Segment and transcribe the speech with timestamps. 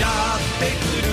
[0.00, 1.10] やってくる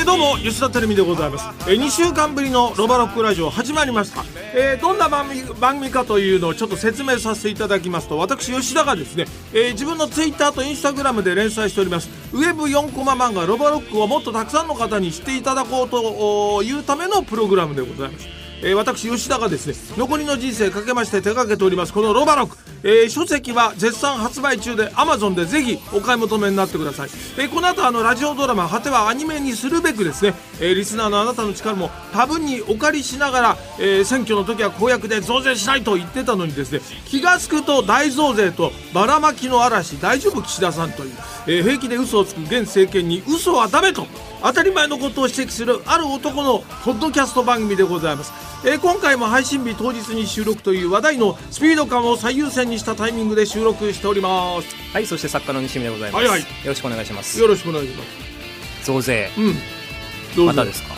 [0.00, 4.24] えどうも吉田テレビでございます、え、2週間ぶりのロバロックラジオ始まりました、
[4.54, 12.10] えどんな番組番組かというのをちょっと説明させていただきますと私吉田がですね、え自分のツイッターとインスタグラムで連載しております。
[12.32, 18.43] ウェブ4コマ漫画ロバロックをもっとたくさんの方に知っていただこうというためのプログラムでございます。
[18.64, 41.12] えー私吉田がですね残りの人生かけまして手掛けておりますこのロバロック、えー書籍は絶賛発売中で Amazon でぜひお買い求めになってください、えーこの後あのラジオドラマ果てはアニメにするべくですね、えリスナーのあなたの力も多分にお借りしながら、え選挙の時は公約で増税しないと言ってたのにですね気が付くと大増税とばらまきの嵐大丈夫岸田さんという、
[41.46, 44.06] え平気で嘘をつく現政権に嘘はダメと。
[44.44, 48.30] 当たり前のことを指摘するある男のポッドキャスト番組でございます、
[48.68, 54.76] えー今回も配信日当日に収録という話題のスピード感を最優先にしたタイミングで収録しております。
[54.92, 56.26] はい、そして作家の西見でございます。
[56.28, 56.40] はいはい。
[56.40, 57.40] よろしくお願いします。
[57.40, 58.84] よろしくお願いします。
[58.84, 59.54] 増税、うん。
[59.54, 60.44] どうぞ。
[60.44, 60.94] またですか？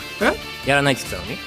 [0.65, 0.69] え？
[0.69, 1.37] やらないって言ってたのに？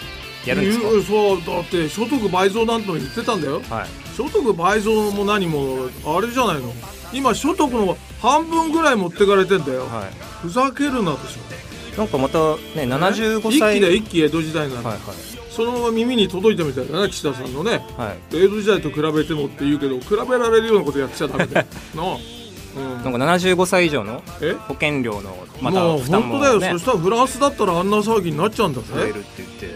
[0.46, 1.06] やるんですか？
[1.06, 3.60] そうだって所得倍増なんての言ってたんだよ。
[3.68, 4.16] はい。
[4.16, 6.72] 所得倍増も何もあれじゃないの？
[7.12, 10.10] 今所得の半分ぐらい持ってかれてんだよ、はい。
[10.40, 11.36] ふざけるなでし
[11.96, 12.56] なんかまたね、ょ
[12.98, 13.74] 75一歳。
[13.74, 14.98] 期で一期江戸時代なんだ、はい
[15.50, 17.84] そのまま耳に届いたみたいだね岸田さんのね。
[17.98, 18.06] はい。
[18.06, 18.19] はい。
[18.32, 22.16] 江戸時代と比べてもって言うけど比べられるようなことやっちゃダメだよ なあ、
[22.77, 23.12] うん。
[23.12, 24.52] なんか75歳以上のえ？
[24.69, 28.86] 保険料のまた負担も本当だよ、ねそしたらフランスだったらあんな騒ぎになっちゃうんだぜ。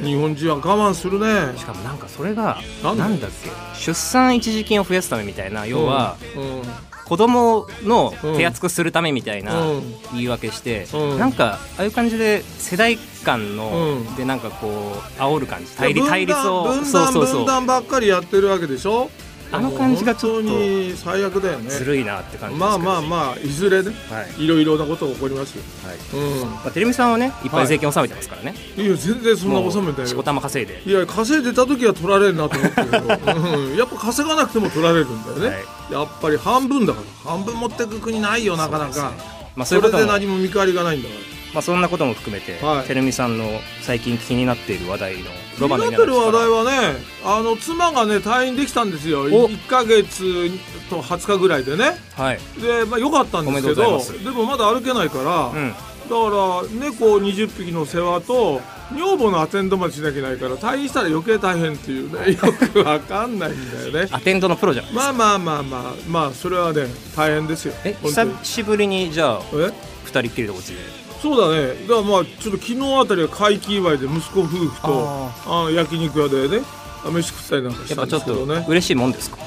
[0.03, 1.59] 日本人は我慢するね。
[1.59, 3.51] しかもなんかそれがなんだっけ？
[3.79, 6.63] 出産一時金を増やすためみたいな要はうん
[7.05, 9.83] 子供の手厚くするためみたいなうん。
[10.15, 11.19] 言い訳してうん。
[11.19, 15.71] なんかああいう感じで世代間のうんでなんかこう煽る感じ。
[15.73, 17.47] 対立対立を分断分そうそうそう。
[17.47, 19.11] 断ばっかりやってるわけでしょ？
[19.55, 21.71] あの感じがちょっと本当に最悪だよね。
[21.71, 24.45] ずるいなって感じですまあまあまあいずれねはい。
[24.45, 25.63] いろいろなことが起こりますよ。
[25.87, 25.99] はい。
[26.23, 26.51] うん。
[26.51, 33.05] まあ、テレビさんはねいっぱい税金納めてますからね、いや全然そんな納めたよしこたま稼いで、いや稼いでた時は取られるなと思ってるけど、
[33.57, 35.93] うん、やっぱ稼がなくても取られるんだよね、はい。
[35.93, 37.31] やっぱり半分だから。
[37.31, 39.13] 半分持ってく国ないよなかなか。
[39.57, 42.87] まあ、それで何も見返りがないんだからまあ、そんなことも含めて、はい。
[42.87, 49.21] テレミさんの最近気になっている話題のロ気バのになってる話題ははねあの妻がね退院できたんですよ。
[49.23, 49.49] お。
[49.49, 50.51] 1ヶ月
[50.91, 51.97] と20日ぐらいでね。
[52.17, 58.61] はい、で、まあ、よかったんですけどでもまだ歩けないから、うん、だから猫20匹の世話と
[58.93, 62.39] 女房のアテンドまでしなきゃいけないから退院したら余計大変っていうねよ
[62.73, 64.09] くわかんないんだよね。
[64.13, 67.75] アテンドのプロじゃんまあまあまあまあまあそれはね大変ですよ。
[67.85, 69.73] え久しぶりにじゃあえ？
[70.05, 71.04] 二人っきりでこっちで？
[71.25, 71.69] そうだね。
[71.89, 76.63] だからまあちょっと昨日あたりは会期祝いで息子夫婦とああ焼肉屋でね
[77.11, 78.63] 飯食ったりなんかしたんですけどね。
[78.63, 79.39] と嬉しいもんですか？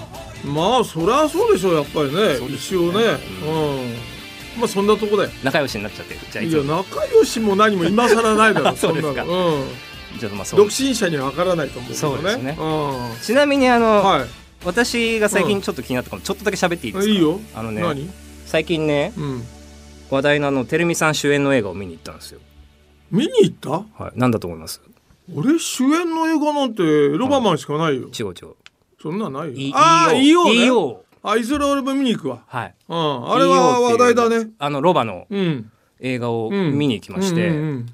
[0.43, 2.37] まあそりゃそうでしょうやっぱりね。
[2.55, 3.03] 一応ね
[3.45, 4.59] うん。
[4.59, 9.23] まあそんなとこで仲良しになっちゃってじゃあいいや仲良しも何も今更ないだろ そうですか。
[9.23, 9.29] うん。
[10.19, 12.15] じゃあまあ独身者にはわからないと思うけどね。
[12.17, 12.57] そうですね。
[12.59, 14.25] うちなみにあの、んは
[14.65, 17.11] 私が最近ちょっと気になったことちょっとだけ喋っていいですか？
[17.13, 17.39] いいいよ。
[17.53, 18.09] あのね何？
[18.47, 19.43] 最近ねうん
[20.09, 22.39] 話題のあのテレミさん主演の映画を見に行ったんですよ。
[23.11, 23.69] 見に行った？
[24.03, 24.19] はい。
[24.19, 24.81] なんだと思います？
[25.35, 28.09] 俺主演の映画なんてロバマンしかないよ。
[28.17, 28.55] 違う違う。
[29.01, 29.53] そんなんないよ。
[29.53, 30.51] いああ EO ね。
[30.71, 32.39] EO あいずれ俺も見に行くわ。
[32.47, 32.75] はい。
[32.87, 33.31] うん。
[33.31, 34.49] あれは話題だね。
[34.59, 35.71] あのロバのうん。
[35.99, 36.77] 映画をうん。
[36.77, 37.85] 見に行きまして、うん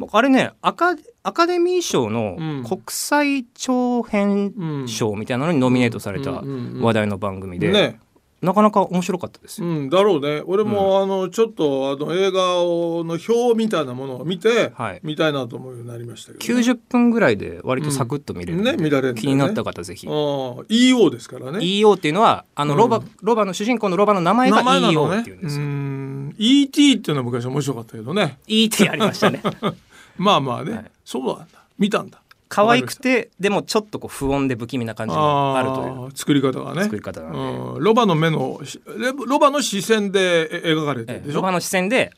[0.00, 2.64] うあれねアカアカデミー賞のうん。
[2.64, 4.88] 国際長編うん。
[4.88, 6.32] 賞みたいなのにノミネートされた
[6.80, 8.00] 話題の番組で、ね
[8.42, 9.66] なかなか面白かったですよ。
[9.66, 10.42] うんだろうね。
[10.46, 15.00] 俺もあのちょっとあの映画の表みたいなものを見てはい。
[15.02, 16.60] 見たいなと思うようになりましたけどね。
[16.60, 19.20] 90分ぐらいで割とサクッと見れるうんね見られるね。
[19.20, 20.06] 気になった方ぜひ。
[20.06, 21.58] EO ですからね。
[21.58, 25.20] EO っていうのはあのロバ、うんロバの主人公のロバの名前が EO ね。
[25.20, 25.64] っていうんですよ。
[25.64, 26.34] うん。
[26.38, 28.38] ET っていうのは昔面白かったけどね。
[28.46, 29.42] ET ありましたね。
[30.16, 30.84] まあまあね、はい。
[31.04, 31.46] そうなんだ。
[31.78, 32.19] 見たんだ
[32.50, 36.18] 可愛くてでもちょっとこう不穏で不気味な感じもあるという。
[36.18, 36.82] 作り方がね。
[36.82, 37.38] 作り方なんで。
[37.38, 38.60] うん、ロバの目の
[39.26, 41.28] ロバの視線でえ描かれてるでしょ？
[41.28, 42.12] ええロバの視線で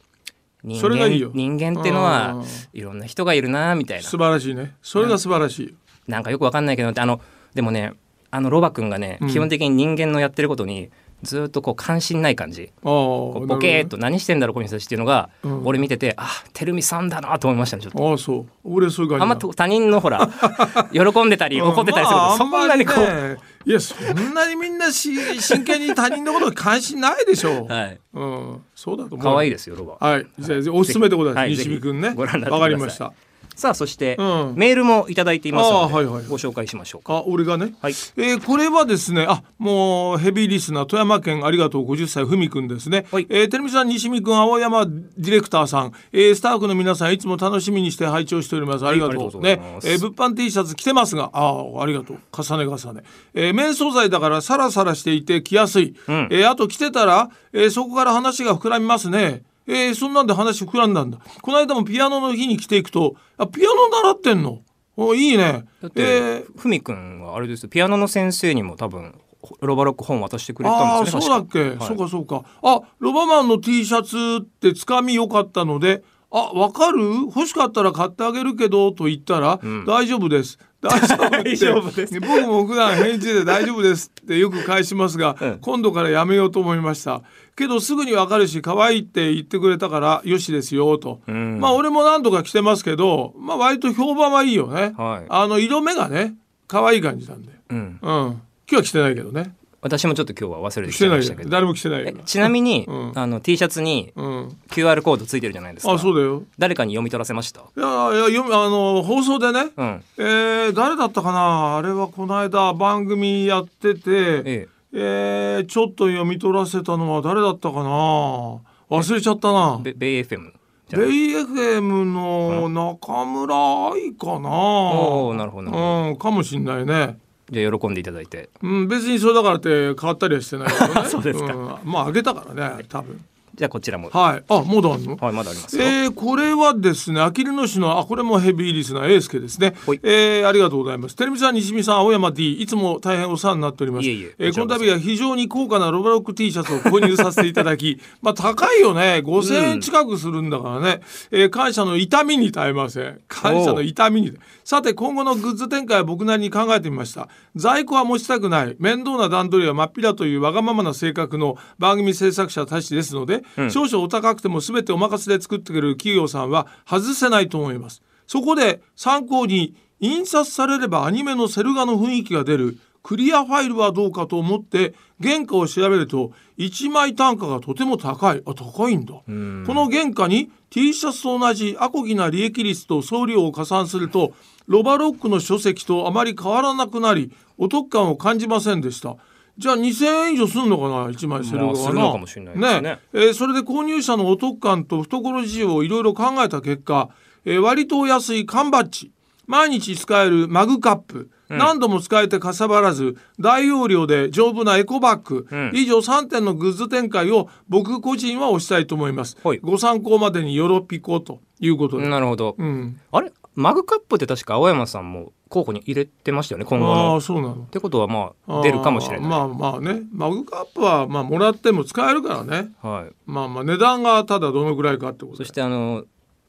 [0.65, 2.45] 人それがいい人間っていうのはうん。
[2.73, 4.03] いろんな人がいるなみたいな。
[4.05, 4.75] 素晴らしいね。
[4.83, 5.67] それが素晴らしい。
[5.69, 5.75] よ
[6.09, 7.21] なんかよくわかんないけどあの
[7.55, 7.93] でもね
[8.31, 9.29] あのロバくんがね、うん。
[9.29, 10.91] 基本的に人間のやってることに
[11.23, 12.73] ずっとこう関心ない感じ。
[12.83, 15.67] ボケーっと何してんだろうこの人たちっていうのが、うん。
[15.67, 18.11] 俺見ててあてるみさんだなと思いましたねちょっと。
[18.11, 18.47] ああそう。
[18.65, 20.29] 俺そういう感じあんま他人のほら
[20.93, 23.37] 喜んでたり怒ってたりすると、そんなにこう、ね。
[23.65, 28.01] いやそんなにみんなし真剣に他人のことに関心ないでしょう、はい。
[28.15, 29.35] うん、そうだと思う。
[29.35, 30.07] 可愛いいですよロバ。
[30.07, 30.27] はい。
[30.39, 31.51] じゃあおすすめでございます、はい。
[31.51, 32.09] 西見くんね。
[32.09, 32.61] ぜひご覧になってください。
[32.61, 33.13] わかりました
[33.55, 34.55] さあそして、うん。
[34.57, 37.15] メールもいただいていますので、はいはいご紹介しましょうか。
[37.19, 37.93] あ俺がね、はい。
[38.17, 43.27] えーこれはですねあもうヘビーリスナー富山県ありがとう50歳ふみくんですね、はい。
[43.29, 48.87] えー、テレビさん西見くん青山ディレクターさん、えースタッフの皆さんいつも楽しみにして拝聴しております。
[48.87, 49.87] ありがとう,、ありがとうございます。
[49.87, 52.19] ね、えー物販 T シャツ着てますがああありがとう。
[52.33, 53.03] 重ね重ね、
[53.35, 55.95] えー綿素材だからサラサラしていて着やすい、ん。
[56.31, 61.19] えーあと着てたら、えーそこから話が膨らみますねえーそんなんで話膨らんだんだ。
[61.41, 64.61] この間もピアノの日に着ていくとあピアノ習ってんの？
[64.97, 65.65] おいいね。
[65.81, 67.69] だって、えーふみくんはあれですよ。
[67.69, 69.15] ピアノの先生にも多分
[69.61, 71.87] ロバロック本渡してくれたああんですねそうだっけ、確か。
[71.87, 72.43] そうかそうか。
[72.63, 77.01] あロバマンの T シャツってつかみ良かったのであわかる？
[77.27, 80.59] 欲しかったら買ってあげるけどと言ったら、大丈夫です。
[80.83, 81.37] 大丈夫って。
[81.45, 82.21] 大丈夫です。
[82.21, 85.59] 僕も普段返事で大丈夫ですってよく返しますが、うん。
[85.61, 87.23] 今度からやめようと思いました
[87.57, 91.61] けどすぐにわかるし可愛いって言ってくれたからよしですよと、ん。
[91.61, 95.27] まあ俺も何度か着てますけどまあ割と評判はいいよね、はい。
[95.29, 96.35] あの色目がね
[96.69, 97.53] 可愛い感じなんで。
[97.71, 97.99] うん、うん。
[98.01, 99.55] 今日は着てないけどね。
[99.83, 101.49] 私もちょっと今日は忘れてき着てないちゃいましたけど。
[101.49, 103.13] よ誰も着てないちなみに、うん。
[103.17, 104.57] あの T シャツにうん。
[104.71, 105.93] QR コードついてるじゃないですか。
[105.93, 106.45] あそうだよ。
[106.57, 107.61] 誰かに読み取らせました？
[107.61, 110.03] いやいや読みあの放送でね、うん。
[110.19, 111.77] えー誰だったかな？
[111.77, 118.61] あれはこの間番組やってて、えええーちょっと読み取らせたのは誰だったかな？
[118.91, 119.79] 忘れちゃったな。
[119.83, 120.53] ベベイ FM
[120.91, 124.51] ベイ FM の中村愛かな？
[124.51, 126.09] おおなるほどなるほど。
[126.09, 127.19] うんかもしんないね。
[127.51, 128.51] じゃあ喜んでいただいて。
[128.63, 130.75] うん、別にそれだからって変わったりはしてないね。
[131.09, 131.53] そうですか。
[131.55, 133.21] んまああげたからね多分
[133.55, 135.17] じゃあこちらもはいあまだあんの？
[135.17, 140.01] はいまだありますよ、えーこれはですね、あきる野市の、あ、これもヘビーリスナー、エースケですねほい。
[140.03, 141.17] えーありがとうございます。
[141.17, 144.07] テレビさん、西見さん、青山 D、いつも大変お世話になっております。
[144.07, 149.23] いえいええーこの度は非常に高価なロバロック T シャツを購入させていただき、 まあ高いよね。
[149.25, 151.01] 5000円近くするんだからね。
[151.31, 153.21] えー感謝の痛みに耐えません。
[153.29, 154.33] 感謝の痛みに。
[154.65, 157.29] さて、今後のグッズ展開は僕なりに考えてみました。
[157.57, 158.77] 在庫は持ちたくない。
[158.79, 168.03] 面倒な段取りは真っ平というわがままな性格の番組制作者たちですので、少々お高くても全てお任せで作ってくれる企業さんは外せないと思います。
[168.27, 178.43] そこで参考に印刷されればアニメのセル画の雰囲気が出るクリアファイルはどうかと思って原価を調べると1枚単価がとても高い。
[178.47, 179.15] あ高いんだ。
[179.15, 184.33] この原価に T シャツと同じアコギな利益率と送料を加算すると
[184.67, 189.17] ロバロックの書籍とあまり変わらなくなりお得感を感じませんでした
[189.59, 192.99] じゃあ2000円以上するのかな？1枚セル画はな、まあするのかもしれないですね。
[193.13, 197.11] えーそれで購入者のお得感と懐事情をいろいろ考えた結果、
[197.45, 199.13] えー割とお安い缶バッジ。
[199.47, 205.73] 毎日使えるマグカップ、何度も使えてかさばらず大容量で丈夫なエコバッグ、ん。
[205.75, 209.59] 以上3点のグッズ展開を僕個人は推したいと思います、はい。
[209.59, 213.33] ご参考までによろぴこということで、なるほど、うん、あれ？
[213.55, 217.17] マグカップって確か青山さんも候補に入れてましたよね今後あの。
[217.17, 217.55] あそうなの。
[217.55, 220.03] ってことはまあ出るかもしれない、まあまあね。
[220.13, 222.73] マグカップはまあもらっても使えるからね。
[222.83, 226.05] はい、まあまあ値段がただどのぐらいかってことそしてあの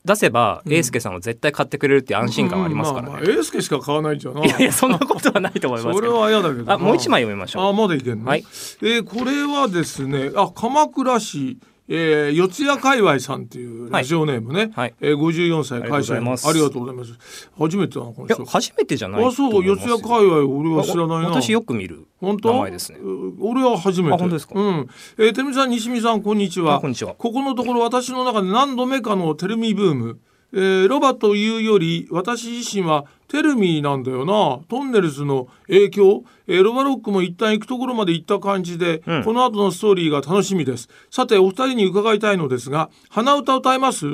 [0.05, 4.43] 出せば英介さんは絶対買ってくれるっていう安心感はありますからね、うんまあまあ、エースケしか買わないんじゃない。
[4.47, 6.73] いやいやそんなことはないと思いますそれは嫌だけどな。
[6.73, 7.69] あもう一枚読みましょう。
[7.69, 8.45] あまだいけんの、はい。
[8.81, 11.57] えーこれはですねあ鎌倉市
[11.89, 14.93] えー、四谷界隈さんっていうラジオネームね、はい。
[15.01, 15.89] えー、54歳会社員。
[15.89, 16.47] ありがとうございます。
[16.47, 18.45] ありがとうございます初めてだなこの人。
[18.45, 21.29] 初めてじゃないあそう四谷界隈俺は知らないな。
[21.29, 22.53] 私よく見る本当？
[22.53, 22.99] 名前ですね。
[22.99, 24.13] う俺は初めて。
[24.13, 24.53] あ本当ですか？
[24.57, 24.89] うん。
[25.17, 26.75] えー、てみさん西見さんこんにちは。
[26.75, 27.15] あこんにちは。
[27.15, 30.19] ここのところ私の中で何度目かのテルミブーム、
[30.53, 34.59] えーロバというより私自身はテルミなんだよな。
[34.69, 39.23] トンネルズの影響、えーロバロックも一旦行くところまで行った感じで、うん。
[39.23, 40.87] この後のストーリーが楽しみです。
[41.09, 44.05] さてお二人に伺いたいのですが鼻歌歌います？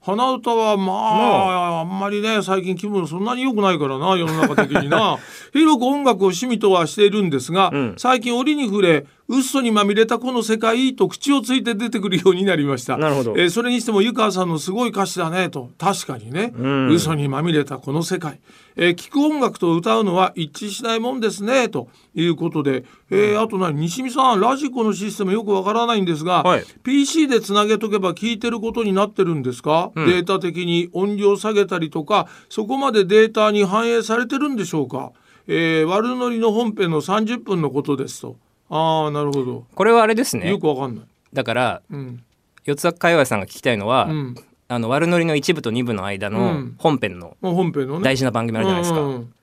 [0.00, 1.82] 鼻歌はまあ、あ。
[1.82, 5.18] んまりね最近気分そんなに良くないからな世の中的にな。
[5.52, 7.94] 広く音楽を趣味とはしているんですが、ん。
[7.98, 12.96] 最近折に触れ嘘にまみれたこの世界と口をついて出てくるようになりました。
[12.96, 13.32] なるほど。
[13.36, 15.70] えーそれにしても湯川さんのすごい歌詞だねと。
[15.76, 16.88] 確かにね、ん。
[16.88, 18.40] 嘘にまみれたこの世界、
[18.76, 21.68] えー聞く音楽と歌うのは一致しないもんですね。
[21.68, 23.78] ということで、えーあと何？
[23.78, 26.64] 西見さんラジコのシステムよくわからないんですが、はい。
[26.82, 30.06] PC でつなげとけば聞いてることになってるんですか、ん。
[30.06, 35.12] データ的に音量下げたりとかそこまでデータに反映されてるんでしょうか、
[35.48, 38.36] えー悪ノリの本編の30分のことですと
[38.70, 39.64] ああなるほど。
[39.74, 40.50] これはあれですね。
[40.50, 41.04] よくわかんない。
[41.32, 42.22] だからうん。
[42.64, 44.34] 四つ葉界隈さんが聞きたいのは、うん。
[44.68, 46.74] あの悪ノリの一部と二部の間うのん。
[46.78, 48.04] 本編のまあ本編のね。
[48.04, 49.34] 大事な番組あるじゃないですか、うんうん。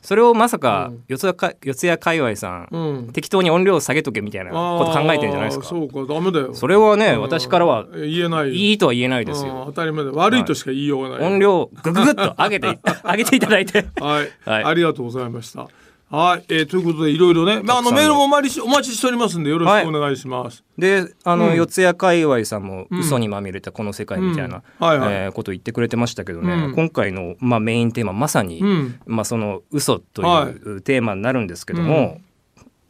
[0.00, 1.04] それをまさかうん。
[1.08, 3.12] 四谷か四谷界隈さん、うん。
[3.12, 5.66] 適当に音量下げとけみたいなこと考えてるんじゃないですか。
[5.66, 6.54] そうかダメだよ。
[6.54, 7.20] それはね、うん。
[7.20, 13.86] 私からはえ言えないいいとは言えないですうんよ、当たり前だ悪いとしか言いようがない、音量グググッと上げて上げていただいて。
[14.00, 14.64] はい、はい。
[14.64, 15.68] ありがとうございました
[16.10, 21.56] はい、えー、ということでいろいろね、まあ、あのメールもお待ちしお待ちしておりますんでよろしくお願いします、であの、うん。
[21.56, 22.98] 四谷界隈さんもうん。
[22.98, 24.62] 嘘にまみれたこの世界みたいな、
[25.32, 26.74] ことを言ってくれてましたけどね、うん。
[26.74, 29.00] 今回の、まあ、メインテーマまさに、うん。
[29.06, 30.52] まあ、その嘘とはい。
[30.52, 32.20] いうテーマになるんですけども、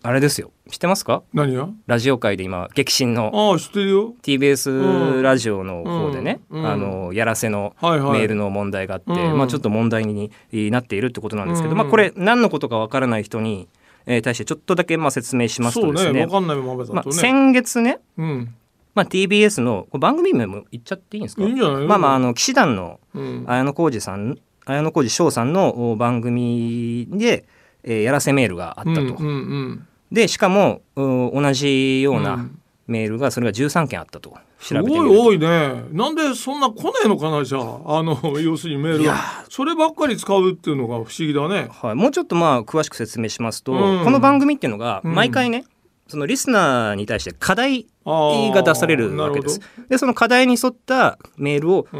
[0.02, 0.50] あれですよ。
[0.70, 1.22] 知ってますか？
[1.34, 1.68] 何が？
[1.86, 4.14] ラジオ界で今激震のああ知ってるよ。
[4.22, 6.62] TBS ラジオの方でね、うん。
[6.62, 6.66] うん。
[6.66, 8.20] あのやらせのはいはい。
[8.20, 9.36] メールの問題があって、うん。
[9.36, 10.30] まあ、ちょっと問題に
[10.70, 11.78] なっているってことなんですけど、うん。
[11.78, 13.68] まあ、これ何のことかわからない人に、
[14.06, 16.12] えー対してちょっとだけまあ説明しますとですね。
[16.12, 18.54] ねね、まあ、先月ね、うん。
[18.94, 21.42] まあ、TBS の番組名も言っちゃっていいんですか？
[21.42, 21.82] いいんじゃない？
[21.82, 23.44] のまあまああの騎士団のうん。
[23.46, 27.44] 綾野浩二さん綾野浩二翔さんのお番組で、
[27.84, 29.00] えーやらせメールがあったと。
[29.00, 29.28] うんうんう
[29.72, 32.60] んでしかもう同じよううなん。
[32.90, 34.36] メールがそれが13件あったと。
[34.58, 35.84] すごい多いね。
[35.92, 37.98] なんでそんな来ねえのかなじゃあ。
[37.98, 39.14] あの 要するにメールが。
[39.48, 41.68] そればっかり使うっていうのが不思議だね。
[41.70, 44.04] はい、もうちょっとまあ詳しく説明しますと、うん。
[44.04, 45.14] この番組っていうのがうん。
[45.14, 45.64] 毎回ね、
[46.08, 49.60] そのリスナーに対して課題が出されるわけです。
[49.88, 51.96] でその課題に沿ったメールを、う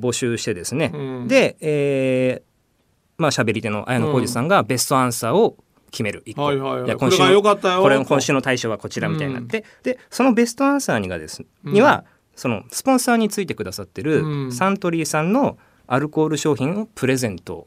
[0.00, 1.28] 募集してですね、うん。
[1.28, 2.52] で、えー
[3.18, 5.56] まあ喋り手の綾野浩二さんがベストアンサーを
[5.92, 6.86] 決める一個、はいはいはい。
[6.86, 7.82] じゃあこれが良かったよ。
[7.82, 11.72] これと今週の対象はこちらみたいになって、でそのベストアンサーにがです、うん。
[11.74, 14.52] にはそのスポンサーについてくださってる、うん。
[14.52, 17.66] サントリーさんのアルコール商品をプレゼント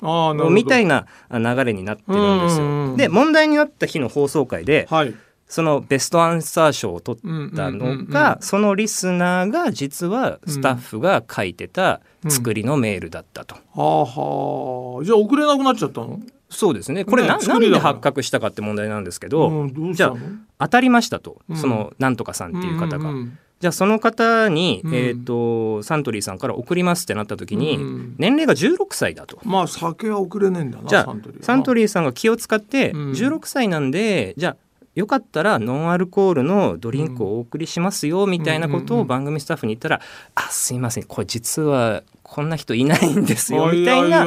[0.49, 2.97] みたいな流れになってるんですうんうんうんよ。
[2.97, 5.13] で問題になった日の放送回ではい。
[5.47, 8.09] そのベストアンサー賞を取ったのうんうんうんうん。
[8.09, 13.53] がそのリスナーが実はスタッフが書いてた作りのメールだったと。
[13.53, 16.19] はあはあじゃあ送れなくなっちゃったの？
[16.49, 17.05] そうですね。
[17.05, 20.15] これねな,、作りだからなんで発覚したかって問題なんですけど、うんどじゃあ
[20.59, 21.57] 当たりましたと、うん。
[21.57, 23.11] そのなんとかさんっていう方が。
[23.11, 24.93] んんじゃあその方に、うん。
[24.93, 29.39] えー、とサントリーさんから送りますってなった時に、うん年齢が16歳だと。
[29.43, 31.43] まあ酒は送れねえんだなじゃあサントリーは。
[31.45, 33.11] サントリーさんが気を使ってうん。
[33.11, 34.57] 16歳なんで、じゃあ
[34.95, 40.01] よかったらノンアルコールのドリンクをお送りしますよみたいなことを番組スタッフに言ったら
[40.35, 44.25] 「あすいませんこれ実はこんな人いないんですよ」みたいな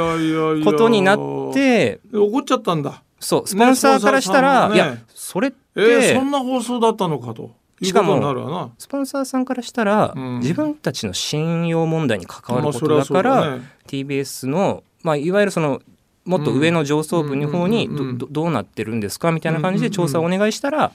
[0.65, 3.03] ことになってで怒っちゃったんだ。
[3.21, 7.51] そうスポンサーからしたら、ねいやそれって、えー、そんな放送だったのかと。
[7.83, 10.39] しかもスポンサーさんからしたら、うん。
[10.41, 13.63] 自分たちの信用問題に関わることだから、ね。
[13.87, 15.81] TBS の、まあ、いわゆるその
[16.29, 20.93] もっと上の上層部の方にどどどうなってるんですかみたいな感じで調査をお願いしたら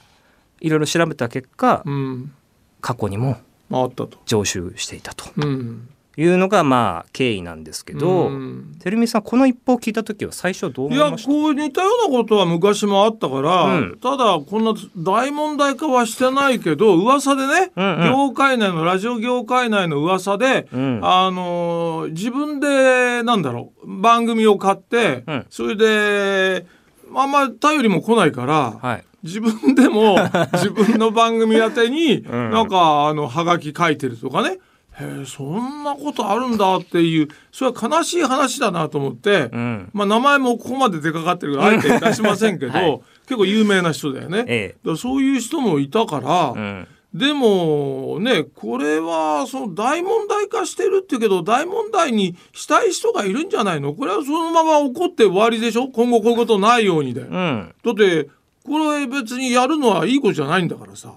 [0.60, 2.32] いろいろ調べた結果うん。
[2.80, 3.38] 過去にも
[4.26, 5.24] 常習していたと。
[5.36, 8.76] うんいうのがまあ経緯なんですけど、うん。
[8.82, 11.30] てるみさんこの一報を聞いた時は最初どういや思いました？
[11.30, 13.98] こう似たようなことは昔もあったから、うん。
[14.00, 18.08] ただこんな大問題化はしてないけど噂でね、うんうん。
[18.10, 21.00] 業界内のラジオ業界内の噂で、うん。
[21.02, 25.46] あのー自分でなんだろう番組を買って、うん。
[25.50, 26.66] それで
[27.14, 29.04] あんま頼りも来ないから、はい。
[29.22, 30.16] 自分でも
[30.52, 32.24] 自分の番組宛てに、ん。
[32.50, 34.58] なんかあのハガキ書いてるとかね
[35.00, 39.90] へえそんなことあるんだっていうそれは悲しい話だなと思って、うん。
[39.92, 43.00] まあ、名前もここまで出かかってるからあえて出しませんけど、 はい。
[43.26, 44.44] 結構有名な人だよね。
[44.46, 46.88] えだからそういう人もいたから、えうん。
[47.18, 53.94] でもねこれはその大問題化してるっていうけど大問題にしたい人がいるんじゃないの？
[53.94, 55.86] これはそのまま怒って終わりでしょ？
[55.88, 57.20] 今後こういうことないようにで。
[57.20, 57.74] うん。
[57.84, 58.28] だって
[58.64, 61.12] これ別にやるのはいいことじゃないんだからさ。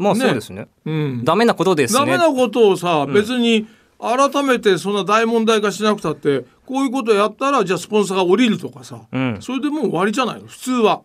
[0.00, 0.66] まあねそうですね。
[0.86, 2.00] うん、ダメなことですね。
[2.00, 9.38] ダメなことをさ、別に改めてそんな大問題化しなくたってこういうことやったらじゃあスポンサーが降りるとかさ、うん。
[9.40, 11.02] それでもう終わりじゃないの普通は。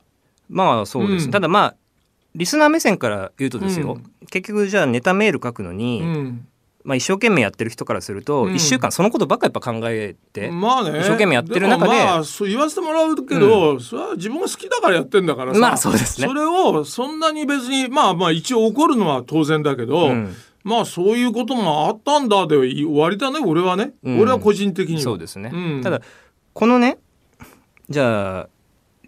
[0.50, 1.32] まあそうです、うん。
[1.32, 1.76] ただまあ
[2.36, 4.04] リスナー目線から言うとですよ、うん。
[4.28, 6.48] 結局じゃあネタメール書くのに、うん
[6.86, 8.54] まあ、一生懸命やってる人からすると、うん。
[8.54, 16.28] 1週間そのことばっかやっぱ考えて、まあね、一生懸命やってる中でもまあそう言わせてもらうけど、それは自分が好きだからやってんだからさ、まあそうですね。
[16.28, 20.36] それをそんなに別にまあまあ一応怒るのは当然だけど、うん。
[20.64, 24.20] まあそういうこともあったんだで終わりだね俺はね、うん。
[24.20, 25.02] 俺は個人的には。
[25.02, 25.82] そうですね、うん。
[25.82, 26.02] ただ
[26.54, 27.00] このね
[27.90, 28.50] じゃあ、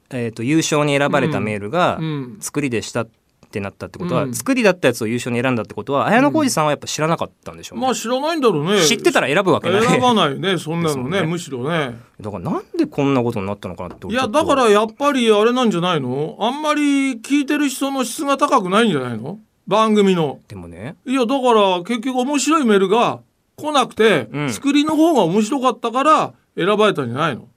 [0.09, 2.37] えー、と優勝に選ばれたメールがうん。
[2.39, 3.11] 作りでしたって
[3.59, 4.33] なったってことは、うん。
[4.33, 8.85] 作りだったやつを優勝に選んだってことは綾野浩二さんはやっぱ知らなかったんでしょうね、まあ知らないんだろうね。
[8.85, 9.83] 知ってたら選ぶわけない。
[9.83, 11.27] 選ばないねそんなのねね。
[11.27, 11.97] むしろね。
[12.19, 16.37] だからなんでこんなことになったのかなっていやだからやっぱりあれなんじゃないの？
[16.39, 19.39] あんまり聞いてる人の質が高くないんじゃないの？
[19.67, 20.39] 番組の。
[20.47, 20.95] でもね。
[21.05, 23.19] いやだから結局面白いメールが
[23.55, 24.49] 来なくて、うん。
[24.53, 27.47] 作りの方が面白かったから選ばれたんじゃないの？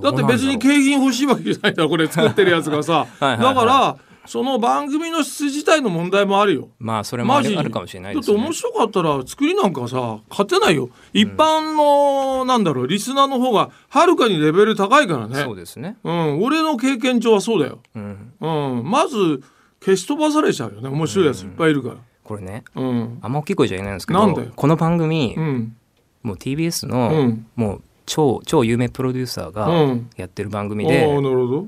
[0.00, 3.06] だって別に景品欲しいわけじゃないんだこれ作ってるやつがさ。
[3.18, 3.54] はいはいはい。
[3.54, 3.96] だから
[4.30, 6.68] その番組の質自体の問題もあるよ。
[6.78, 8.20] まあそれもあるあるかもしれないね。
[8.20, 15.34] だって面白かったら作りなんかさ勝てないよ一般の、なんだろうリスナーの方がはるかにレベル高いからね。
[15.42, 15.96] そうですね。
[16.04, 18.32] うん、俺の経験上はそうだよ、うん。
[18.40, 19.42] うん、まず
[19.80, 20.88] 消し飛ばされちゃうよね。
[20.88, 21.96] 面白いやついっぱいいるから。
[22.22, 23.18] これねうん。
[23.22, 25.76] あんま大きい声じゃ言えないんですけどこの番組うん。
[26.22, 27.46] もう TBS うのん。
[27.56, 30.08] もう超超有名プロデューサーうがん。
[30.16, 31.66] やってる番組ああでなるほど、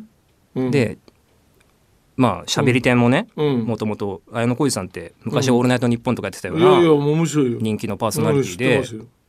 [0.55, 0.99] うん、で
[2.23, 3.65] まあ喋り手もねうん。
[3.65, 6.65] もともと綾小路さんって昔「オールナイトニッポン」とかやってたような
[7.61, 8.83] 人気のパーソナリティで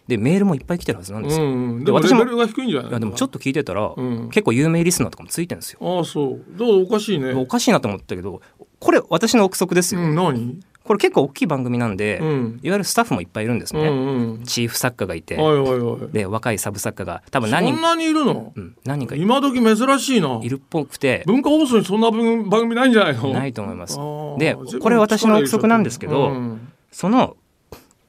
[0.08, 1.46] でメールもいっぱい来てるはずなんですよ。
[1.46, 2.90] うんうん、で私もベルが低いんじゃない？
[2.90, 4.30] いやでもちょっと聞いてたらうん。
[4.30, 5.80] 結構有名リスナーとかもついてるんですよ。
[5.82, 6.58] ああそう。
[6.58, 7.34] どうおかしいね。
[7.34, 8.42] おかしいなと思ったけど
[8.80, 10.02] これ私の憶測ですよ。
[10.02, 10.60] うん何？
[10.84, 12.60] これ結構大きい番組なんで、うん。
[12.62, 13.84] いわゆるスタッフもいっぱいいるんですね。
[13.84, 14.44] うんうん。
[14.44, 16.12] チーフ作家がいて、はいはいはい。
[16.12, 18.52] で若いサブ作家が多分何人そんなにいるの？
[18.54, 20.40] うん、何人かい今時珍しいな。
[20.44, 21.24] いるっぽくて。
[21.26, 23.34] 文化放送にそんな番番組ないんじゃないの？
[23.34, 23.98] ないと思います。
[24.40, 26.68] でこれ私の憶測なんですけどうん。
[26.92, 27.38] その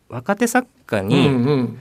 [0.09, 1.81] 若手作家うんにうん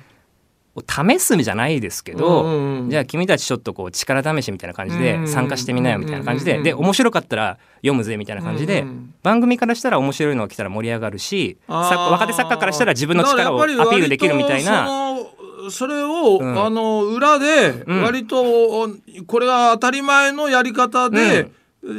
[0.81, 2.89] 試すじゃないですけど、うんうんうん。
[2.89, 15.17] じゃあ君たちちょっとこう力試しみたいな感じでうん参加してみなよみたいな感じうんうんでで面白かったら読むぜみたいな感じでうんうん番組からしたら面白いのが来たら盛り上がるし若手作家からしたら自分の力をアピールできるみたいな。
[15.69, 16.61] それを、うん。
[16.61, 18.03] あの裏でうん。
[18.03, 18.89] 割と
[19.27, 21.51] これが当たり前のやり方で、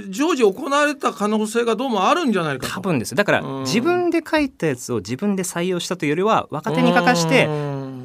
[0.08, 2.72] 常時行われた可能性がどうもあるんじゃないかと。
[2.74, 3.14] 多分です。
[3.14, 3.62] だからうん。
[3.64, 7.48] 自分で書いたやつを自分で採用したというよりは若手に書かして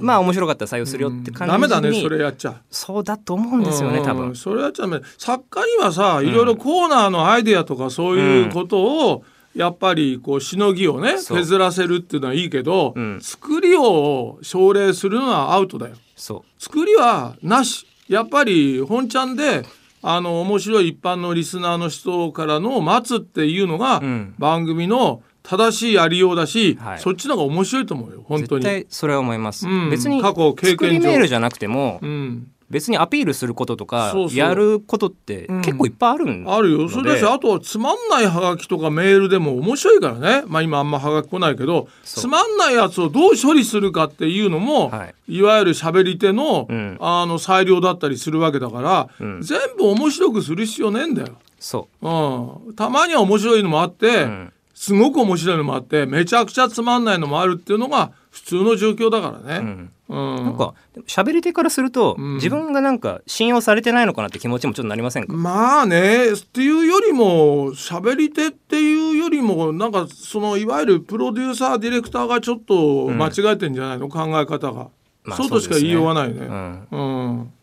[0.01, 1.61] まあ面白かったら採用するよって感じに。
[1.61, 2.61] ダメだねそれやっちゃ。
[2.69, 4.17] そうだと思うんですよね多うん。
[4.29, 4.35] 分。
[4.35, 5.01] それやっちゃダメ。
[5.17, 9.23] 作家にはさいろいろコーナーのアイデアとかそういうことを、
[9.55, 13.19] やっぱりこうしのぎをね削らせるっていうのはいいけど、うん。
[13.21, 15.95] 作りを奨励するのはアウトだよ。
[16.15, 17.85] そ作りはなし。
[18.07, 19.63] やっぱり本ちゃんで
[20.01, 24.33] あの面白い一般のリスナーの人からの待つっていうのがうん。
[24.37, 26.99] 番組の正しいやりようだし、はい。
[26.99, 28.63] そっちの方が面白いと思うよう本当に。
[28.63, 29.67] 絶対それは思います。
[29.67, 29.89] うん。
[29.89, 35.61] 別に過去経験メールじゃなくてもうん、別にアピールすることとかやることってうん。
[35.61, 36.89] 結構いっぱいあるんあるよ。
[36.89, 40.43] それだしあとはつまんないハガキとかメールでも面白いからね。
[40.47, 45.37] まあ今あんまハガキ来ないけどつまんないやつをどう処理するかっていうのも、はい。
[45.37, 46.97] い、わゆる喋り手の,、うん。
[46.99, 49.41] あの裁量だったりするわけだから、うん。
[49.41, 51.29] 全部面白くする必要ねえんだよ。
[51.59, 52.69] そう。
[52.71, 59.89] ん、たまには面白いのもあって、う、うんすごく面白いのもあってめちゃくちゃつまんないのもあるっていうのが普通の状況だからね。
[60.07, 60.37] うん。
[60.37, 60.45] うん。
[60.45, 60.73] なんか
[61.05, 62.35] 喋り手からすると、うん。
[62.35, 74.87] 自分がなんか信用されてないのかなって気持ちもちょっとなりませんか、まあねっていうよりも喋り手っていうよりもなんかそのいわゆるプロデューサーディレクターがちょっと間違えてんじゃないの、考え方が、
[75.25, 76.39] まあそうとしか言いようがないね。
[76.39, 77.53] うんうん。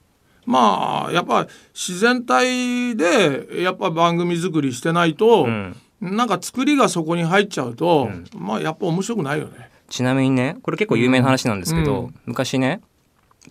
[0.45, 8.25] まあやっぱ自然体でやっぱ番組作りしてないと、うんなんか作りがそこに入っちゃうと、うん。
[8.35, 9.71] まあやっぱ面白くないよね。
[9.89, 12.15] ちなみにねこれ結構有名な話なんですけど、うん。
[12.27, 12.81] 昔ね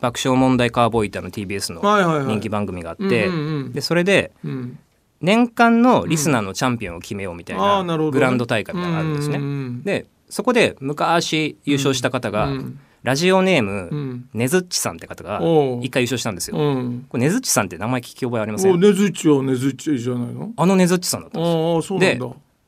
[0.01, 1.81] 爆笑問題カーボーイってあの TBS の。
[2.27, 3.29] 人気番組があって、
[3.73, 4.79] でそれでうん。
[5.21, 9.39] 年間のリスナーのチャンピオンを決めようみたいなグランド大会みたいなのがあるんですね。
[9.83, 15.39] でそこで昔優勝した方が、うんラジオネーム、うんねずっちさんって方が
[15.81, 16.57] 一回優勝したんですよ。
[16.57, 18.73] うんこれねずっちさんって名前聞き覚えありません？
[18.73, 20.51] おねずっちはねずっちじゃないの？
[20.57, 22.27] あのねずっちさんだったんですよああそうなんだ。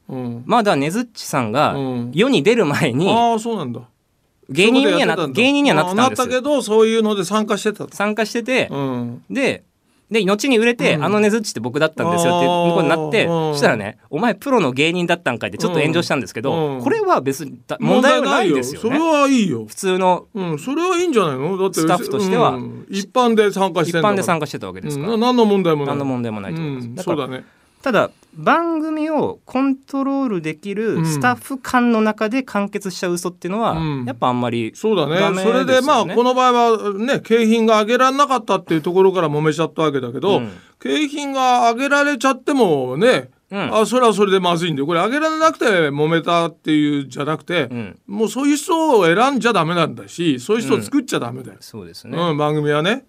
[0.10, 3.82] うんまだねずっちさんがうん世に出る前にああそうなんだ。
[4.50, 7.94] 芸人にはな芸人にはなってたんですけどそういうので参加してたと。
[7.94, 9.24] 参加してて、うん。
[9.30, 9.66] で
[10.10, 11.04] で後に売れて、うん。
[11.04, 16.82] あのねずっちって僕だったんですよっていうことになってそしたらねお前プロの芸人だったんかいってちょっと炎上したんですけど、うん。
[16.82, 19.66] これは別にだ問題はないですよそれねはいいよ。
[19.66, 21.58] 普通のうん、それはいいんじゃないの？
[21.58, 22.88] だってスタッフとしてはうん。
[22.90, 24.14] 一般で参加し一てんだから。
[24.14, 25.96] 般で参加してたわけですから、うん、何の問題もない。
[25.96, 26.96] 何の問題もないと思います、うん。
[26.96, 27.46] だからそうだね
[27.88, 34.06] ただ番組をコントロールできるスタッフ間の中で完結した嘘っていうのは、うん。
[34.06, 35.42] やっぱあんまりそうだね。
[35.42, 40.52] それでまあこの場合はね景品が上げられなかったっていうところから揉めちゃったわけだけど、うん。
[40.82, 43.74] 景品が上げられちゃってもね、うん。
[43.74, 48.00] あそれはそれでまずいんでこれ上げられなくて揉めたっていうじゃなくて、うん。
[48.06, 53.06] もうそういう人を選んじゃダメなんだしそういう人を作っちゃダメだよ、そうですね、うん番組はね。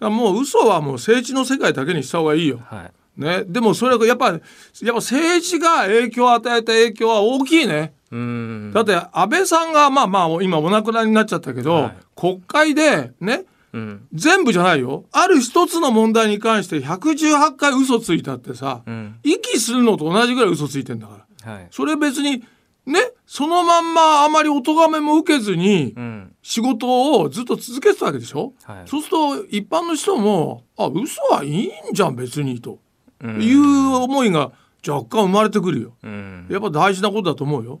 [0.00, 2.60] もう嘘はもう政治の世界だけにした方がいいよ。
[2.64, 7.92] はいね、でもそれがやっぱやっぱ政治が影響を与えた影響は大きいね。
[8.10, 8.72] うん。
[8.72, 11.96] だって安倍さんがまあまあ今お亡くなりになっちゃったけど、はい。
[12.16, 13.44] 国会でね
[13.74, 14.08] うん。
[14.14, 15.04] 全部じゃないよ。
[15.12, 19.18] ある一つの問題に関して118回嘘ついたってさ、うん。
[19.22, 21.52] 息するのと同じぐらい嘘ついてんだから。
[21.52, 21.68] はい。
[21.70, 22.42] それ別に
[22.86, 26.34] ねそのまんまあまりお咎めも受けずにうん。
[26.40, 28.88] 仕事をずっと続けてたわけでしょ、はい。
[28.88, 32.72] そうすると一般の人もあ嘘はいいんじゃん別にと。
[32.72, 32.78] うん
[33.22, 34.52] いう思いが
[34.86, 35.92] 若干生まれてくるよ。
[36.02, 36.46] うん。
[36.50, 37.80] やっぱ大事なことだと思うよ。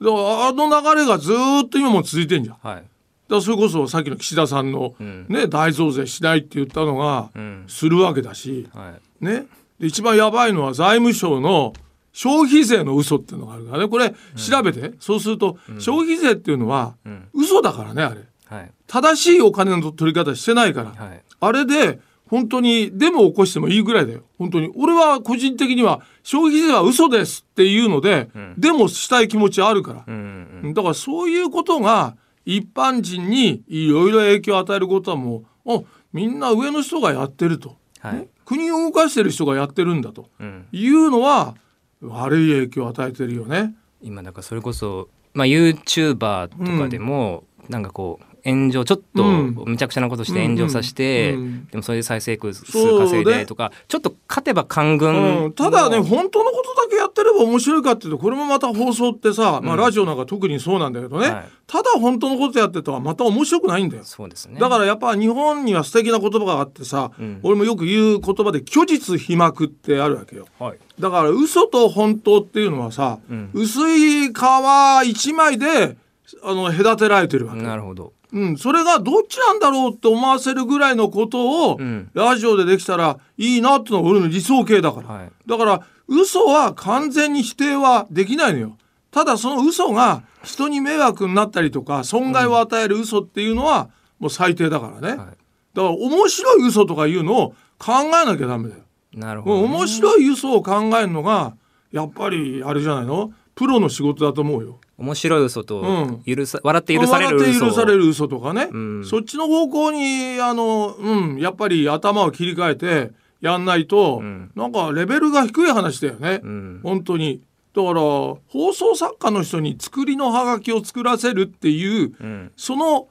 [0.00, 2.56] だからあの流れがずーっと今も続いてんじゃん。
[2.56, 2.84] だかはい
[3.28, 5.26] らそれこそさっきの岸田さんの、うん。
[5.28, 7.64] ね大増税しないって言ったのがうん。
[7.68, 9.24] するわけだし、はい。
[9.24, 9.46] ね。
[9.78, 11.74] で一番やばいのは財務省の
[12.12, 13.88] 消費税の嘘っていうのがあるからね。
[13.88, 17.28] これ調べて、そうすると、消費税っていうのはうん。
[17.34, 18.22] 嘘だからねあれ。
[18.46, 18.70] はい。
[18.86, 21.22] 正しいお金の取り方してないから、はい。
[21.40, 24.22] あれで本当にデモを起こしてもいいぐらいだよ。
[24.38, 24.70] 本当に。
[24.76, 28.54] 俺は個人的には消費税は嘘ですっていうので、ん。
[28.58, 30.04] デモしたい気持ちはあるから。
[30.06, 35.80] う、んだからそういうことが一般人にいろいろ影響を与えることはもうあ
[36.12, 38.28] みんな上の人がやってると、はい。
[38.44, 40.28] 国を動かしてる人がやってるんだと。
[40.38, 40.66] うん。
[40.72, 41.54] いうのは
[42.00, 43.74] 悪い影響を与えてるよね。
[44.00, 49.54] 今だからそれこそまあ YouTuber とかでもなんかこう炎上ちょっとうん。
[49.66, 51.40] むちゃくちゃなことして炎上させて、うん。
[51.40, 61.48] うんでもそれで再生数稼いでねとかちょっと勝てば官軍、うん、ただね本当のことだけやってれば面白いかっていうとこれもまた放送ってさ、まあ、ラジオなんか特にそうなんだけどね、はい。
[61.66, 64.04] ただ本当のことやってたらまた面白くないんだよ。
[64.04, 64.58] そうですね。
[64.58, 67.40] だからやっぱ日本には素敵な言葉があってさ、うん。
[67.42, 70.46] 俺もよく言う言葉で虚実皮膜ってあるわけよ。
[70.58, 70.78] はい。
[70.98, 73.50] だから嘘と本当っていうのはさ、うん。
[73.52, 75.96] 薄い皮一枚で
[76.42, 77.62] あの隔てられてるわけ。
[77.62, 85.08] なるほどうん、それがどっちなんだろうって思わせるぐらいのことを、うんラジオでできたらいいなってのが俺の理想形だから。
[85.08, 88.78] はいだから嘘は完全に否定はできないのよ。
[89.10, 95.16] ただその嘘が人に迷惑になったりとか損害を与える嘘っていうのはもう最低だからね。
[95.18, 95.26] はい
[95.74, 98.82] だから面白い嘘とかいうのを考えなきゃダメだよ。
[99.14, 101.54] なるほど、もう面白い嘘を考えるのが
[101.92, 103.32] やっぱりあれじゃないの？
[103.58, 104.78] プロの仕事だと思うよ。
[104.98, 106.22] 面白い嘘とうん。
[106.22, 109.04] 許さ、笑って許される笑って嘘許される嘘とかね、うん。
[109.04, 114.52] そっちの方向にあの、うん、やっぱり頭を切り替えてやんないと、ん。
[114.54, 116.80] なんかレベルが低い話だよね、うん。
[116.84, 117.42] 本当に。
[117.74, 122.52] だから放送作家の人に作りのハガキを作らせるっていう、うん。
[122.56, 123.08] その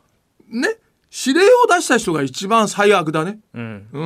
[0.47, 0.77] ね
[1.11, 3.87] 指令を出した人が一番最悪だね、うん。
[3.91, 4.01] う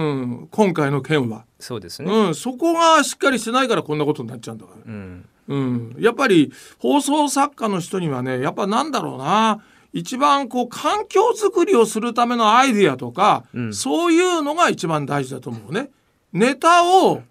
[0.45, 2.11] ん、今回の件は、そうですね。
[2.11, 4.81] うん、そこがしっかりしてないからこんなことになっちゃうんだから。
[4.91, 9.61] うんうん、やっぱり放送作家の人にはねやっぱなんだろうな。
[9.93, 13.73] 一番こう環境づくりをするためのアイディアとか、うん。
[13.73, 15.89] そういうのが一番大事だと思うね。
[16.31, 17.23] ネタを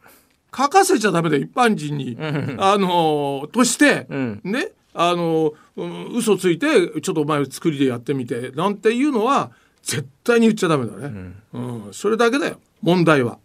[0.54, 2.18] 書かせちゃダメだよ一般人に、
[2.58, 4.40] あのとして、うん。
[4.44, 4.72] ね。
[4.92, 6.66] あの、うん、嘘ついて
[7.00, 9.52] ちょっとお前作りでやってみてなんていうのは
[9.82, 11.32] 絶対に言っちゃダメだね。
[11.54, 11.88] うん。
[11.92, 13.38] それだけだよ問題は。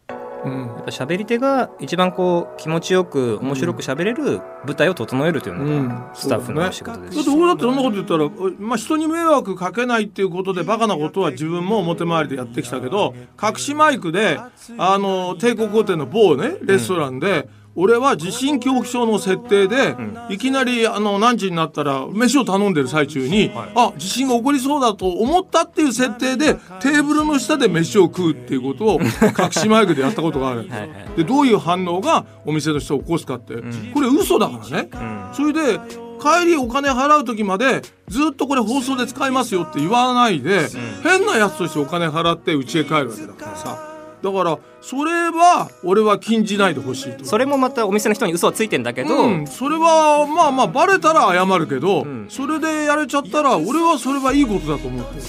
[0.45, 0.67] うん。
[0.67, 8.29] やっぱ喋り手が一番こう気持ちよく面白く喋れる舞台を整えるというのがスタッフの仕事ですし、だって俺だってそんなこと言ったら、
[8.59, 14.39] まあ、人に迷惑かけないっていうことでバカなことは自分も表回りでやってきたけど隠しマイクで
[14.77, 19.95] あの帝国ホテルの某ねレストランで、俺は地震恐怖症の設定で、
[20.29, 29.01] いきなりあの何時になったら飯を頼んでる最中に、あ地震が起こりそうだと思ったっていう設定でテーブルの下で飯を食うっていうことを
[29.37, 30.59] 隠しマイクでやったことがある。
[30.59, 30.89] はいはい。
[31.17, 33.55] でどういう反応がお店の人を起こすかって、
[33.93, 34.89] これ嘘だからね。
[35.33, 35.79] それで
[36.21, 40.69] 帰りお金払う時までずっとこれ放送で使いますよって言わないで、
[41.03, 43.94] 変なやつとしてお金払って家へ帰るわけだからさ
[44.25, 47.25] だからそれは俺は禁じないでほしいと。
[47.25, 52.25] それもまたお店の人に嘘はついてんだけど、うん、それはまあまあバレたら謝るけど、ん。
[52.27, 55.21] それでやれちゃったら俺はそれはいいことだと思ってる。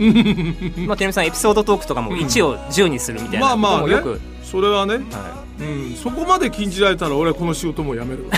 [0.86, 3.96] まあ、てるみさんエピソードトークとかも1を10にするみたいなまあまあね。
[4.42, 8.24] それはね、はうん、そこまで禁じられたら俺はこの仕事もやめる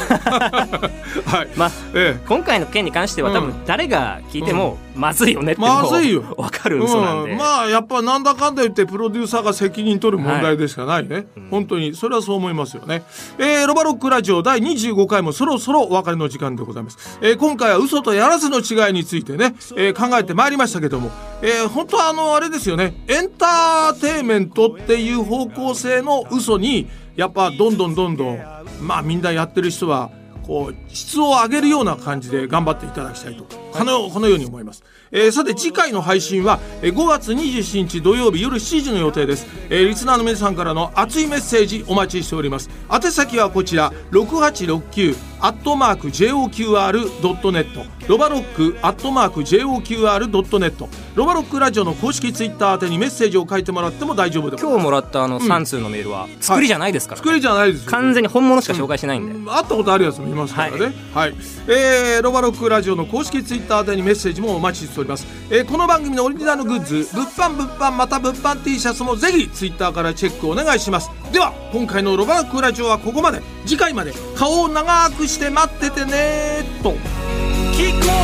[1.25, 2.21] はい、い、まあええ。
[2.27, 6.23] 今回の件に関しては多う分誰が聞いてもまずいよねってもまずいよ。
[6.37, 11.95] 分かる嘘なんで、うん、まあやっぱなんだかんだ言ってプロデューサーが責任取る問題でしかないね、本当に。
[11.95, 13.05] それはそう思いますよね、
[13.39, 21.11] えーロバロックラジオ第25回もそろそろお別れの時間でございます、えー今回は嘘とやらせの違いについてね、えー考えてまいりましたけども、
[21.43, 22.95] えー本当はあのあれですよね。
[23.09, 28.39] エンターテインメントっていう方向性の嘘にやっぱどんどんどんどん
[28.81, 30.11] まあみんなやってる人は
[30.43, 33.62] こう質を上げるような感じで頑張っていただきたいと。
[33.73, 42.71] このこのように思います、えーさて次回の配信はえー5月27日土曜日夜7時の予定です、えーリスナーの皆さんからの熱いメッセージお待ちしております。
[42.93, 57.25] 宛先はこちら6869アットマーク JOQR.net ロバロックアットマーク JOQR.net ロバロックラジオの公式ツイッター宛てにメッセージを書いてもらっても大丈夫で今日もらったあの3通のメールは作りじゃないですから、ね。
[57.25, 57.91] 作りじゃないですよ。
[57.91, 59.45] 完全に本物しか紹介しないんで、うん。
[59.47, 60.93] 会ったことあるやつもいますからね。
[61.13, 61.35] はい、
[61.69, 71.11] えーロバロックラジオの公式ツイッ Twitter にメッセージもお待ちしております、えー、この番組のオリジナルグッズ物販物販また物販 T シャツもぜひ Twitter からチェックお願いします。
[71.33, 73.41] では今回の「ロバーックラジオ」はここまで。
[73.65, 76.91] 次回まで顔を長くして待っててねと。
[76.91, 76.99] 聞こ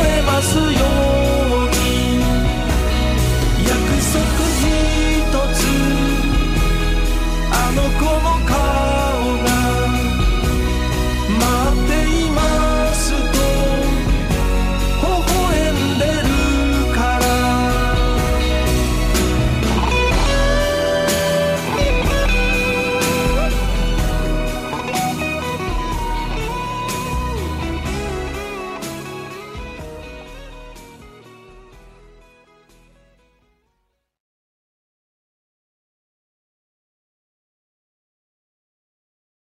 [0.05, 0.65] えますよう
[1.69, 2.19] に。
[3.65, 3.79] 約
[4.11, 4.19] 束
[4.59, 4.61] ひ
[5.31, 5.57] とつ。
[7.51, 8.28] あの子も